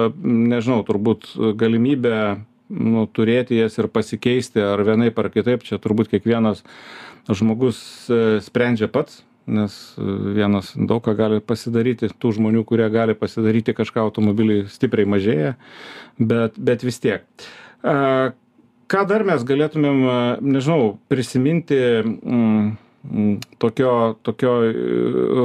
nežinau, 0.52 0.82
turbūt 0.88 1.30
galimybę 1.60 2.16
nu, 2.72 3.06
turėti 3.08 3.60
jas 3.60 3.78
ir 3.80 3.88
pasikeisti 3.92 4.64
ar 4.64 4.84
vienaip 4.88 5.20
ar 5.20 5.32
kitaip, 5.32 5.64
čia 5.68 5.80
turbūt 5.80 6.12
kiekvienas 6.12 6.64
žmogus 7.32 7.80
sprendžia 8.44 8.90
pats, 8.92 9.22
nes 9.48 9.76
vienas 10.00 10.74
daug 10.76 11.04
ką 11.06 11.16
gali 11.16 11.40
pasidaryti, 11.44 12.12
tų 12.12 12.36
žmonių, 12.40 12.66
kurie 12.68 12.88
gali 12.92 13.16
pasidaryti 13.16 13.76
kažką 13.78 14.04
automobilį 14.08 14.66
stipriai 14.72 15.08
mažėja, 15.08 15.56
bet, 16.20 16.58
bet 16.60 16.88
vis 16.88 17.00
tiek. 17.04 17.28
E, 18.92 18.94
ką 18.94 19.06
dar 19.08 19.24
mes 19.24 19.44
galėtumėm, 19.48 20.02
nežinau, 20.44 20.98
prisiminti 21.12 21.78
mm, 22.04 22.66
mm, 23.08 23.38
tokio, 23.62 24.18
tokio 24.24 24.56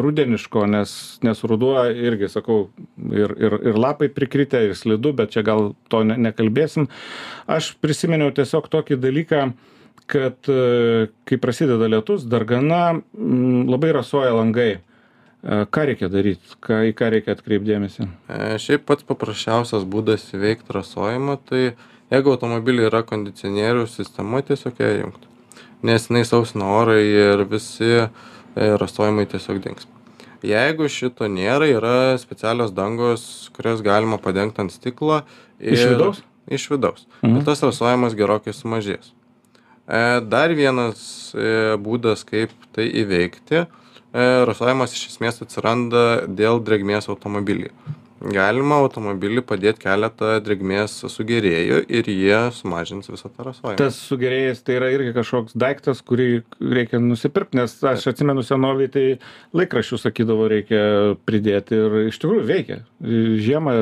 rudeniško, 0.03 0.67
nes, 0.67 1.19
nes 1.23 1.45
ruduo 1.47 1.85
irgi, 1.91 2.29
sakau, 2.33 2.71
ir, 3.13 3.37
ir, 3.39 3.59
ir 3.71 3.79
lapai 3.79 4.11
prikritę, 4.11 4.65
ir 4.67 4.75
slidu, 4.75 5.15
bet 5.17 5.37
čia 5.37 5.45
gal 5.47 5.75
to 5.93 6.03
ne, 6.03 6.19
nekalbėsim. 6.29 6.89
Aš 7.47 7.77
prisiminiau 7.79 8.35
tiesiog 8.35 8.67
tokį 8.73 8.99
dalyką, 8.99 9.47
kad 10.11 10.51
e, 10.51 11.07
kai 11.27 11.39
prasideda 11.43 11.89
lietus, 11.91 12.27
dargana 12.31 12.99
m, 12.99 13.65
labai 13.71 13.95
rasuoja 13.95 14.35
langai. 14.35 14.71
E, 14.77 15.65
ką 15.71 15.87
reikia 15.91 16.11
daryti, 16.11 16.59
ką, 16.63 16.83
į 16.91 16.95
ką 16.99 17.15
reikia 17.15 17.35
atkreipdėmėsi? 17.35 18.07
E, 18.27 18.57
šiaip 18.63 18.87
pats 18.87 19.07
paprasčiausias 19.07 19.87
būdas 19.87 20.29
įveikti 20.35 20.75
rasojimą, 20.79 21.39
tai 21.47 21.65
jeigu 22.13 22.33
automobilį 22.35 22.87
yra 22.91 23.03
kondicionierių 23.07 23.87
sistema, 23.91 24.43
tiesiog 24.47 24.81
ją 24.83 24.93
įjungti. 24.99 25.33
Nes 25.87 26.09
jinai 26.09 26.25
sausina 26.27 26.69
orą 26.79 26.97
ir 27.01 27.45
visi 27.51 27.91
e, 27.97 28.09
rasojimai 28.81 29.27
tiesiog 29.31 29.61
dings. 29.65 29.89
Jeigu 30.47 30.89
šito 30.93 31.29
nėra, 31.31 31.69
yra 31.71 31.97
specialios 32.21 32.73
dangos, 32.77 33.51
kurias 33.57 33.83
galima 33.85 34.19
padengti 34.23 34.63
ant 34.63 34.75
stiklo. 34.75 35.23
Ir... 35.59 35.75
Iš 35.75 35.85
vidaus? 35.93 36.23
Iš 36.47 36.69
vidaus. 36.71 37.07
Mhm. 37.23 37.41
Ir 37.41 37.49
tas 37.49 37.65
rasojimas 37.65 38.17
gerokai 38.19 38.55
sumažės. 38.55 39.11
E, 39.87 40.01
dar 40.27 40.55
vienas 40.55 41.33
e, 41.35 41.75
būdas, 41.83 42.25
kaip 42.29 42.55
tai 42.77 42.89
įveikti, 43.03 43.67
rasojimas 44.17 44.95
iš 44.97 45.11
esmės 45.11 45.43
atsiranda 45.45 46.25
dėl 46.25 46.63
drėgmės 46.65 47.11
automobilyje. 47.13 47.73
Galima 48.27 48.81
automobilį 48.83 49.43
padėti 49.47 49.85
keletą 49.85 50.37
drėgmės 50.43 50.95
sugerėjų 51.13 51.83
ir 51.99 52.09
jie 52.11 52.39
sumažins 52.57 53.11
visą 53.11 53.31
tą 53.31 53.47
rasojimą. 53.47 53.77
Tas 53.79 53.99
sugerėjas 54.09 54.63
tai 54.67 54.79
yra 54.81 54.89
irgi 54.95 55.13
kažkoks 55.15 55.55
daiktas, 55.59 56.01
kurį 56.07 56.43
reikia 56.61 56.99
nusipirkti, 57.03 57.61
nes 57.61 57.77
aš 57.87 58.09
atsimenu 58.11 58.43
senoviai, 58.47 58.91
tai 58.93 59.05
laikraščių 59.57 60.01
sakydavo 60.03 60.49
reikia 60.51 60.81
pridėti 61.29 61.79
ir 61.79 61.99
iš 62.09 62.19
tikrųjų 62.23 62.47
veikia. 62.49 62.81
Žiemą 63.47 63.77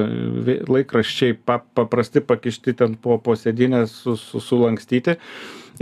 laikraščiai 0.68 1.38
paprasti 1.46 2.24
pakišti 2.24 2.76
ten 2.82 2.98
po, 3.00 3.16
po 3.22 3.38
sėdinę 3.38 3.86
su, 3.90 4.18
su, 4.20 4.42
sulankstyti. 4.44 5.16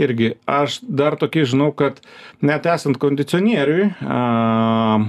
Irgi 0.01 0.31
aš 0.49 0.79
dar 0.81 1.19
tokį 1.21 1.43
žinau, 1.51 1.69
kad 1.77 1.99
net 2.41 2.65
esant 2.69 2.97
kondicionieriui, 3.01 3.91
a, 4.01 5.03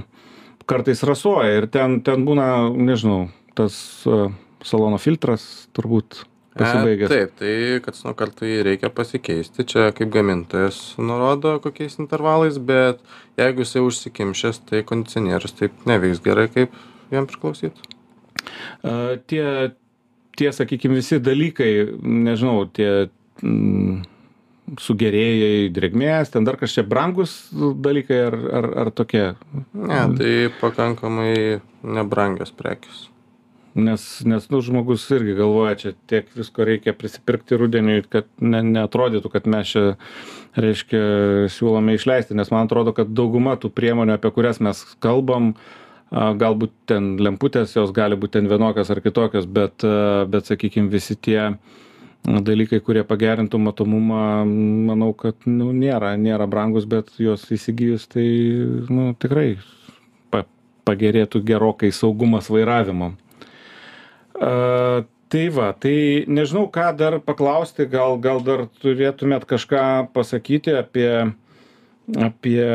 kartais 0.69 1.01
rasuoja 1.07 1.61
ir 1.61 1.67
ten, 1.73 1.99
ten 2.05 2.25
būna, 2.27 2.69
nežinau, 2.77 3.25
tas 3.57 3.77
a, 4.09 4.29
salono 4.65 4.99
filtras 5.01 5.45
turbūt 5.75 6.23
pasibaigęs. 6.55 7.09
E, 7.09 7.11
taip, 7.11 7.35
tai 7.39 7.53
kad 7.85 7.99
nuo 8.05 8.15
kartų 8.17 8.49
jį 8.49 8.59
reikia 8.69 8.91
pasikeisti, 8.93 9.65
čia 9.67 9.89
kaip 9.95 10.11
gamintojas 10.13 10.79
nurodo 11.01 11.57
kokiais 11.63 11.99
intervalais, 12.01 12.59
bet 12.59 13.01
jeigu 13.39 13.65
jisai 13.65 13.83
užsikimšęs, 13.85 14.61
tai 14.69 14.83
kondicionierius 14.87 15.57
taip 15.59 15.85
neveiks 15.89 16.23
gerai, 16.25 16.47
kaip 16.53 16.75
jam 17.13 17.27
priklausytų. 17.29 17.93
Uh, 18.85 19.15
tie, 19.29 19.45
tie, 20.37 20.51
sakykime, 20.53 20.99
visi 20.99 21.19
dalykai, 21.23 21.71
nežinau, 22.01 22.67
tie 22.71 23.07
mm, 23.41 24.03
sugerėjai 24.81 25.71
drėgmės, 25.73 26.31
ten 26.33 26.47
dar 26.47 26.59
kažkaip 26.61 26.87
brangus 26.89 27.35
dalykai 27.53 28.21
ar, 28.29 28.37
ar, 28.59 28.69
ar 28.85 28.93
tokie? 28.95 29.25
Ne, 29.73 30.01
tai 30.17 30.31
pakankamai 30.61 31.35
nebrangios 31.83 32.53
prekis. 32.55 33.05
Nes, 33.75 34.03
nes 34.23 34.45
nu, 34.47 34.61
žmogus 34.63 35.03
irgi 35.11 35.33
galvoja, 35.35 35.75
čia 35.75 35.93
tiek 36.07 36.29
visko 36.31 36.63
reikia 36.63 36.93
prisipirkti 36.95 37.57
rudeniui, 37.59 38.05
kad 38.07 38.29
ne, 38.39 38.61
neatrodytų, 38.63 39.31
kad 39.33 39.49
mes 39.51 39.73
čia, 39.73 39.83
reiškia, 40.55 41.01
siūlome 41.51 41.97
išleisti, 41.97 42.37
nes 42.39 42.53
man 42.55 42.69
atrodo, 42.69 42.93
kad 42.95 43.11
dauguma 43.11 43.57
tų 43.59 43.73
priemonių, 43.75 44.15
apie 44.15 44.31
kurias 44.37 44.61
mes 44.63 44.85
kalbam, 45.03 45.51
galbūt 46.15 46.71
ten 46.87 47.17
lemputės, 47.19 47.75
jos 47.75 47.91
gali 47.91 48.15
būti 48.15 48.37
ten 48.37 48.47
vienokios 48.47 48.93
ar 48.95 49.03
kitokios, 49.03 49.43
bet, 49.43 49.83
bet 50.31 50.47
sakykime, 50.47 50.87
visi 50.93 51.19
tie 51.19 51.49
dalykai 52.25 52.79
kurie 52.81 53.03
pagerintų 53.05 53.59
matomumą 53.61 54.45
manau 54.45 55.11
kad 55.17 55.45
nu 55.45 55.69
nėra 55.75 56.15
nėra 56.17 56.47
brangūs 56.49 56.87
bet 56.89 57.11
juos 57.21 57.45
įsigijus 57.53 58.07
tai 58.09 58.25
nu 58.89 59.11
tikrai 59.19 59.59
pa 60.33 60.45
pagerėtų 60.89 61.43
gerokai 61.45 61.91
saugumas 61.93 62.49
vairavimo 62.49 63.13
a 64.41 65.03
tai 65.27 65.47
va 65.49 65.71
tai 65.73 66.25
nežinau 66.27 66.67
ką 66.71 66.91
dar 66.97 67.19
paklausti 67.23 67.87
gal 67.89 68.19
gal 68.21 68.43
dar 68.45 68.67
turėtumėt 68.81 69.47
kažką 69.49 70.11
pasakyti 70.13 70.75
apie 70.77 71.09
apie 72.05 72.65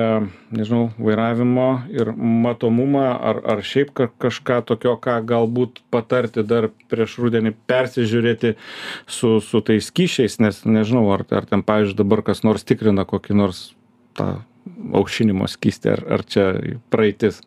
nežinau 0.51 0.91
vairavimo 0.99 1.85
ir 1.95 2.11
matomumą 2.19 3.05
ar 3.15 3.39
ar 3.55 3.63
šiaip 3.63 3.93
ka 3.95 4.09
kažką 4.11 4.59
tokio 4.67 4.97
ką 4.99 5.21
galbūt 5.23 5.79
patarti 5.95 6.43
dar 6.43 6.69
prieš 6.91 7.15
rudenį 7.23 7.55
persižiūrėti 7.71 8.57
su 9.07 9.39
su 9.39 9.63
tais 9.63 9.87
skysčiais 9.87 10.41
nes 10.43 10.65
nežinau 10.67 11.07
ar 11.15 11.23
ar 11.31 11.47
ten 11.47 11.63
pavyzdžiui 11.63 12.01
dabar 12.03 12.25
kas 12.27 12.43
nors 12.43 12.67
tikrina 12.67 13.07
kokį 13.07 13.39
nors 13.39 13.63
tą 14.19 14.43
aušinimo 14.93 15.47
skystį 15.47 15.95
ar 15.95 16.05
ar 16.19 16.27
čia 16.27 16.51
praeitis 16.91 17.41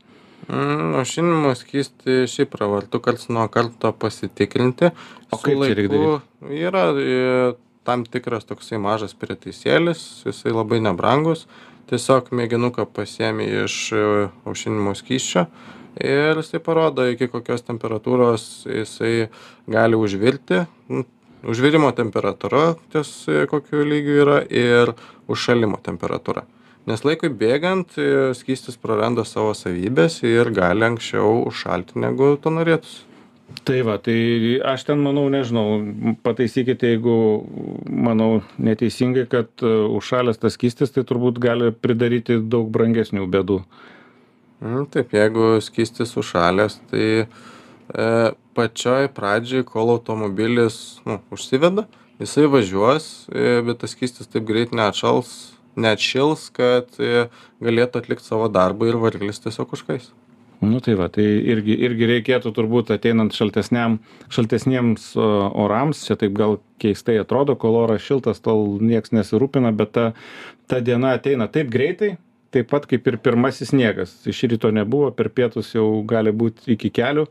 aušinimo 0.49 1.53
skystį 1.55 2.23
šiaip 2.31 2.51
pravartu 2.55 2.99
karts 3.03 3.29
nuo 3.31 3.45
karto 3.51 3.93
pasitikrinti. 3.95 4.91
O 5.31 5.39
kaip 5.39 5.61
čia 5.63 5.75
reikia 5.77 5.91
daryti? 5.93 6.57
Yra 6.63 6.87
e, 6.93 7.53
tam 7.87 8.03
tikras 8.07 8.47
toksai 8.49 8.79
mažas 8.81 9.15
prietaisėlis, 9.15 10.23
jisai 10.27 10.55
labai 10.55 10.81
nebrangus 10.83 11.47
tiesiog 11.91 12.31
mėginuką 12.35 12.85
pasiemi 12.95 13.47
iš 13.63 13.77
e, 13.95 14.03
aušinimo 14.49 14.95
skysčio 14.97 15.47
ir 15.99 16.39
jisai 16.39 16.61
parodo 16.63 17.05
iki 17.11 17.27
kokios 17.31 17.65
temperatūros 17.67 18.65
jisai 18.69 19.29
gali 19.69 19.99
užvirti 19.99 20.63
užvirimo 21.43 21.91
temperatūra 21.95 22.73
ties 22.93 23.11
e, 23.27 23.45
kokiu 23.51 23.83
lygiu 23.87 24.19
yra 24.25 24.39
ir 24.47 24.93
užšalimo 25.31 25.79
temperatūra 25.85 26.47
nes 26.89 27.05
laikui 27.07 27.31
bėgant 27.31 27.97
e, 27.97 28.09
skystis 28.37 28.77
praranda 28.79 29.25
savo 29.27 29.53
savybes 29.57 30.19
ir 30.27 30.51
gali 30.55 30.85
anksčiau 30.89 31.43
užšalti 31.47 31.99
negu 32.03 32.35
to 32.41 32.53
norėtųsi. 32.53 33.03
Tai 33.63 33.79
va 33.85 33.95
tai 34.01 34.17
aš 34.65 34.83
ten 34.87 35.01
manau 35.03 35.27
nežinau 35.31 35.77
pataisykit 36.25 36.83
jeigu 36.83 37.15
manau 37.85 38.41
neteisingai 38.57 39.25
kad 39.31 39.49
e, 39.63 39.71
užšalęs 39.99 40.41
tas 40.41 40.57
skystis 40.57 40.91
tai 40.95 41.05
turbūt 41.07 41.39
gali 41.43 41.71
pridaryti 41.71 42.39
daug 42.41 42.71
brangesnių 42.73 43.27
bėdų. 43.31 43.59
Mm, 44.63 44.87
taip 44.91 45.13
jeigu 45.15 45.57
skystis 45.63 46.15
užšalęs 46.19 46.79
tai 46.91 47.07
e, 47.23 47.27
pačioj 48.57 49.11
pradžioj 49.15 49.67
kol 49.69 49.93
automobilis 49.95 50.99
nu, 51.07 51.21
užsiveda 51.31 51.85
jisai 52.19 52.49
važiuos 52.51 53.09
e, 53.29 53.61
bet 53.67 53.83
tas 53.83 53.95
skystis 53.95 54.31
taip 54.31 54.47
greit 54.49 54.75
neatšals 54.75 55.52
neatšils 55.75 56.49
kad 56.55 56.99
e, 56.99 57.27
galėtų 57.63 58.03
atlikt 58.03 58.25
savo 58.25 58.49
darbą 58.51 58.91
ir 58.91 58.99
variklis 59.01 59.41
tiesiog 59.43 59.73
užkais. 59.77 60.11
Nu 60.63 60.79
tai 60.79 60.93
va 60.95 61.09
tai 61.11 61.25
irgi 61.51 61.75
irgi 61.87 62.07
reikėtų 62.07 62.53
turbūt 62.55 62.93
ateinant 62.95 63.35
šaltesniems 63.35 65.09
orams 65.19 66.05
čia 66.07 66.15
taip 66.19 66.35
gal 66.37 66.59
keistai 66.79 67.17
atrodo 67.19 67.57
kol 67.59 67.75
oras 67.81 68.05
šiltas 68.05 68.39
tol 68.43 68.79
nieks 68.79 69.11
nesirūpina 69.15 69.73
bet 69.75 69.91
ta 69.97 70.05
ta 70.71 70.79
diena 70.79 71.17
ateina 71.17 71.49
taip 71.51 71.71
greitai 71.73 72.13
taip 72.53 72.69
pat 72.71 72.85
kaip 72.89 73.07
ir 73.09 73.17
pirmasis 73.23 73.71
sniegas. 73.73 74.13
Iš 74.29 74.43
ryto 74.51 74.71
nebuvo 74.75 75.09
per 75.15 75.29
pietus 75.33 75.73
jau 75.75 75.87
gali 76.07 76.33
būt 76.35 76.67
iki 76.75 76.91
kelių. 76.93 77.25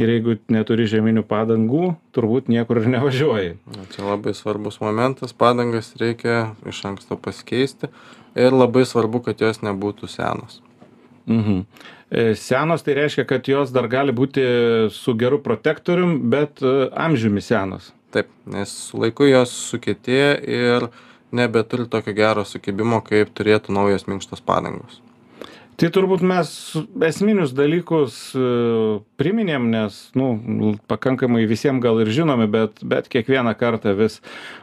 Ir 0.00 0.12
jeigu 0.16 0.36
neturi 0.52 0.88
žieminių 0.90 1.24
padangų 1.30 1.94
turbūt 2.16 2.50
niekur 2.52 2.82
ir 2.82 2.90
nevažiuoji. 2.96 3.56
Čia 3.94 4.06
labai 4.08 4.34
svarbus 4.36 4.80
momentas. 4.82 5.36
Padangas 5.36 5.94
reikia 6.00 6.54
iš 6.68 6.84
anksto 6.90 7.18
pasikeisti. 7.20 7.92
Ir 8.34 8.54
labai 8.54 8.82
svarbu 8.88 9.22
kad 9.28 9.42
jos 9.42 9.62
nebūtų 9.62 10.10
senos. 10.10 10.60
Mhm. 11.30 11.66
E, 12.10 12.34
senos 12.34 12.82
tai 12.84 12.94
reiškia, 12.98 13.24
kad 13.26 13.48
jos 13.48 13.72
dar 13.74 13.88
gali 13.88 14.12
būti 14.12 14.42
su 14.92 15.14
geru 15.18 15.40
protektorium, 15.42 16.18
bet 16.30 16.62
e, 16.62 16.74
amžiumi 17.06 17.42
senos. 17.42 17.92
Taip, 18.14 18.28
nes 18.46 18.70
su 18.90 19.00
laiku 19.02 19.26
jos 19.26 19.50
sukėtėja 19.72 20.34
ir 20.46 20.88
nebeturi 21.34 21.88
tokio 21.90 22.14
gero 22.16 22.44
sukibimo, 22.48 23.02
kaip 23.04 23.34
turėtų 23.36 23.74
naujos 23.74 24.06
minkštos 24.10 24.44
padangos. 24.44 25.00
tai 25.76 25.88
turbūt 25.90 26.22
mes 26.22 26.48
esminius 27.02 27.50
dalykus 27.50 28.16
e, 28.38 28.42
priminėm 29.18 29.66
nes 29.72 29.96
nu 30.14 30.28
pakankamai 30.86 31.48
visiem 31.50 31.80
gal 31.82 31.98
ir 32.04 32.12
žinomi 32.14 32.46
bet 32.46 32.78
bet 32.82 33.08
kiekvieną 33.10 33.56
kartą 33.58 33.96
vis 33.98 34.20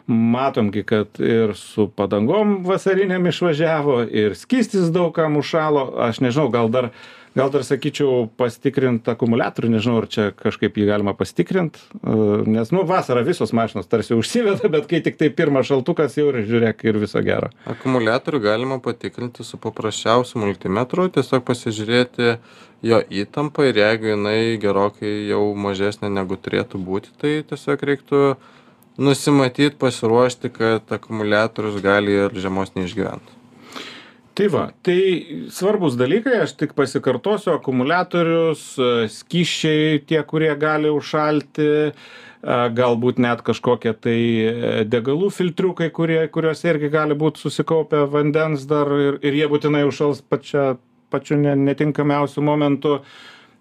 matom 0.07 0.71
gi 0.71 0.85
kad 0.87 1.19
ir 1.19 1.51
su 1.59 1.89
padangom 1.91 2.61
vasarinėm 2.63 3.27
išvažiavo 3.27 4.05
ir 4.07 4.37
skystis 4.39 4.87
daug 4.95 5.11
kam 5.15 5.35
užšalo 5.41 5.89
aš 6.07 6.23
nežinau 6.23 6.47
gal 6.53 6.71
dar 6.71 6.93
gal 7.35 7.51
dar 7.51 7.63
sakyčiau 7.63 8.25
pasitikrint 8.39 9.07
akumuliatorių 9.11 9.71
nežinau 9.75 10.01
ar 10.01 10.07
čia 10.11 10.27
kažkaip 10.35 10.75
jį 10.77 10.87
galima 10.89 11.13
pasitikrint 11.17 11.79
e, 11.79 12.15
nes 12.51 12.73
nu 12.75 12.83
vasarą 12.87 13.23
visos 13.27 13.53
mašinos 13.55 13.87
tarsi 13.91 14.17
užsiveda 14.17 14.71
bet 14.73 14.89
kai 14.91 14.99
tiktai 15.05 15.31
pirmas 15.35 15.69
šaltukas 15.69 16.17
jau 16.19 16.27
ir 16.31 16.41
žiūrėk 16.49 16.83
ir 16.89 16.99
viso 17.01 17.23
gero. 17.23 17.51
Akumuliatorių 17.71 18.43
galima 18.43 18.81
patikrinti 18.83 19.47
su 19.47 19.59
paprasčiausiu 19.61 20.43
multimetru 20.43 21.07
tiesiog 21.15 21.45
pasižiūrėti 21.47 22.35
jo 22.91 23.01
įtampą 23.23 23.69
ir 23.69 23.79
jeigu 23.79 24.15
jinai 24.15 24.39
gerokai 24.61 25.13
jau 25.31 25.43
mažesnė 25.55 26.11
negu 26.11 26.35
turėtų 26.35 26.81
būti 26.83 27.13
tai 27.21 27.35
tiesiog 27.47 27.85
reiktų 27.91 28.23
nusimatyt 29.01 29.79
pasiruošti 29.79 30.51
kad 30.51 30.97
akumuliatorius 30.99 31.79
gali 31.83 32.25
ir 32.25 32.35
žiemos 32.35 32.75
neišgyvent 32.75 33.40
tai 34.35 34.47
va 34.53 34.65
tai 34.85 34.97
svarbūs 35.53 35.97
dalykai 35.99 36.41
aš 36.45 36.55
tik 36.59 36.75
pasikartosiu 36.77 37.55
akumuliatorius 37.57 38.65
skysčiai 39.15 40.01
tie 40.07 40.21
kurie 40.27 40.51
gali 40.59 40.91
užšalti 40.93 41.71
galbūt 42.77 43.19
net 43.21 43.43
kažkokie 43.45 43.93
tai 44.01 44.19
degalų 44.89 45.29
filtriukai 45.35 45.91
kurie 45.93 46.21
kuriuose 46.33 46.71
irgi 46.71 46.89
gali 46.93 47.17
būt 47.17 47.41
susikaupę 47.41 48.07
vandens 48.09 48.63
dar 48.69 48.89
ir 48.97 49.19
ir 49.21 49.43
jie 49.43 49.51
būtinai 49.51 49.83
užšals 49.89 50.23
pačia 50.25 50.71
pačiu 51.11 51.37
ne 51.37 51.55
netinkamiausiu 51.55 52.41
momentu. 52.41 53.01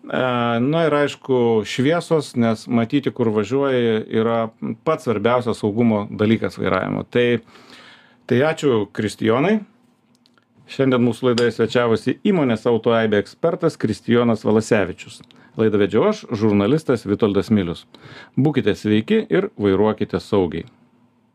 Na 0.02 0.84
ir 0.86 0.94
aišku 0.96 1.60
šviesos 1.68 2.32
nes 2.40 2.62
matyti 2.72 3.12
kur 3.12 3.28
važiuoji 3.34 3.98
yra 4.16 4.38
pats 4.86 5.04
svarbiausias 5.04 5.60
saugumo 5.60 6.06
dalykas 6.10 6.56
vairavimo. 6.56 7.04
Tai 7.04 7.42
tai 8.30 8.38
ačiū 8.46 8.86
kristijonai 8.96 9.58
šiandien 10.70 11.02
mūsų 11.04 11.30
laidoje 11.30 11.54
svečiavosi 11.56 12.16
įmonės 12.30 12.66
auto 12.70 12.94
aibė 12.96 13.20
ekspertas 13.22 13.78
kristijonas 13.80 14.46
valasevičius. 14.46 15.20
Laidą 15.58 15.82
vedžiau 15.82 16.10
aš 16.12 16.24
žurnalistas 16.42 17.06
vitoldas 17.10 17.50
milius. 17.50 17.86
Būkite 18.38 18.76
sveiki 18.78 19.24
ir 19.28 19.50
vairuokite 19.58 20.22
saugiai 20.22 20.68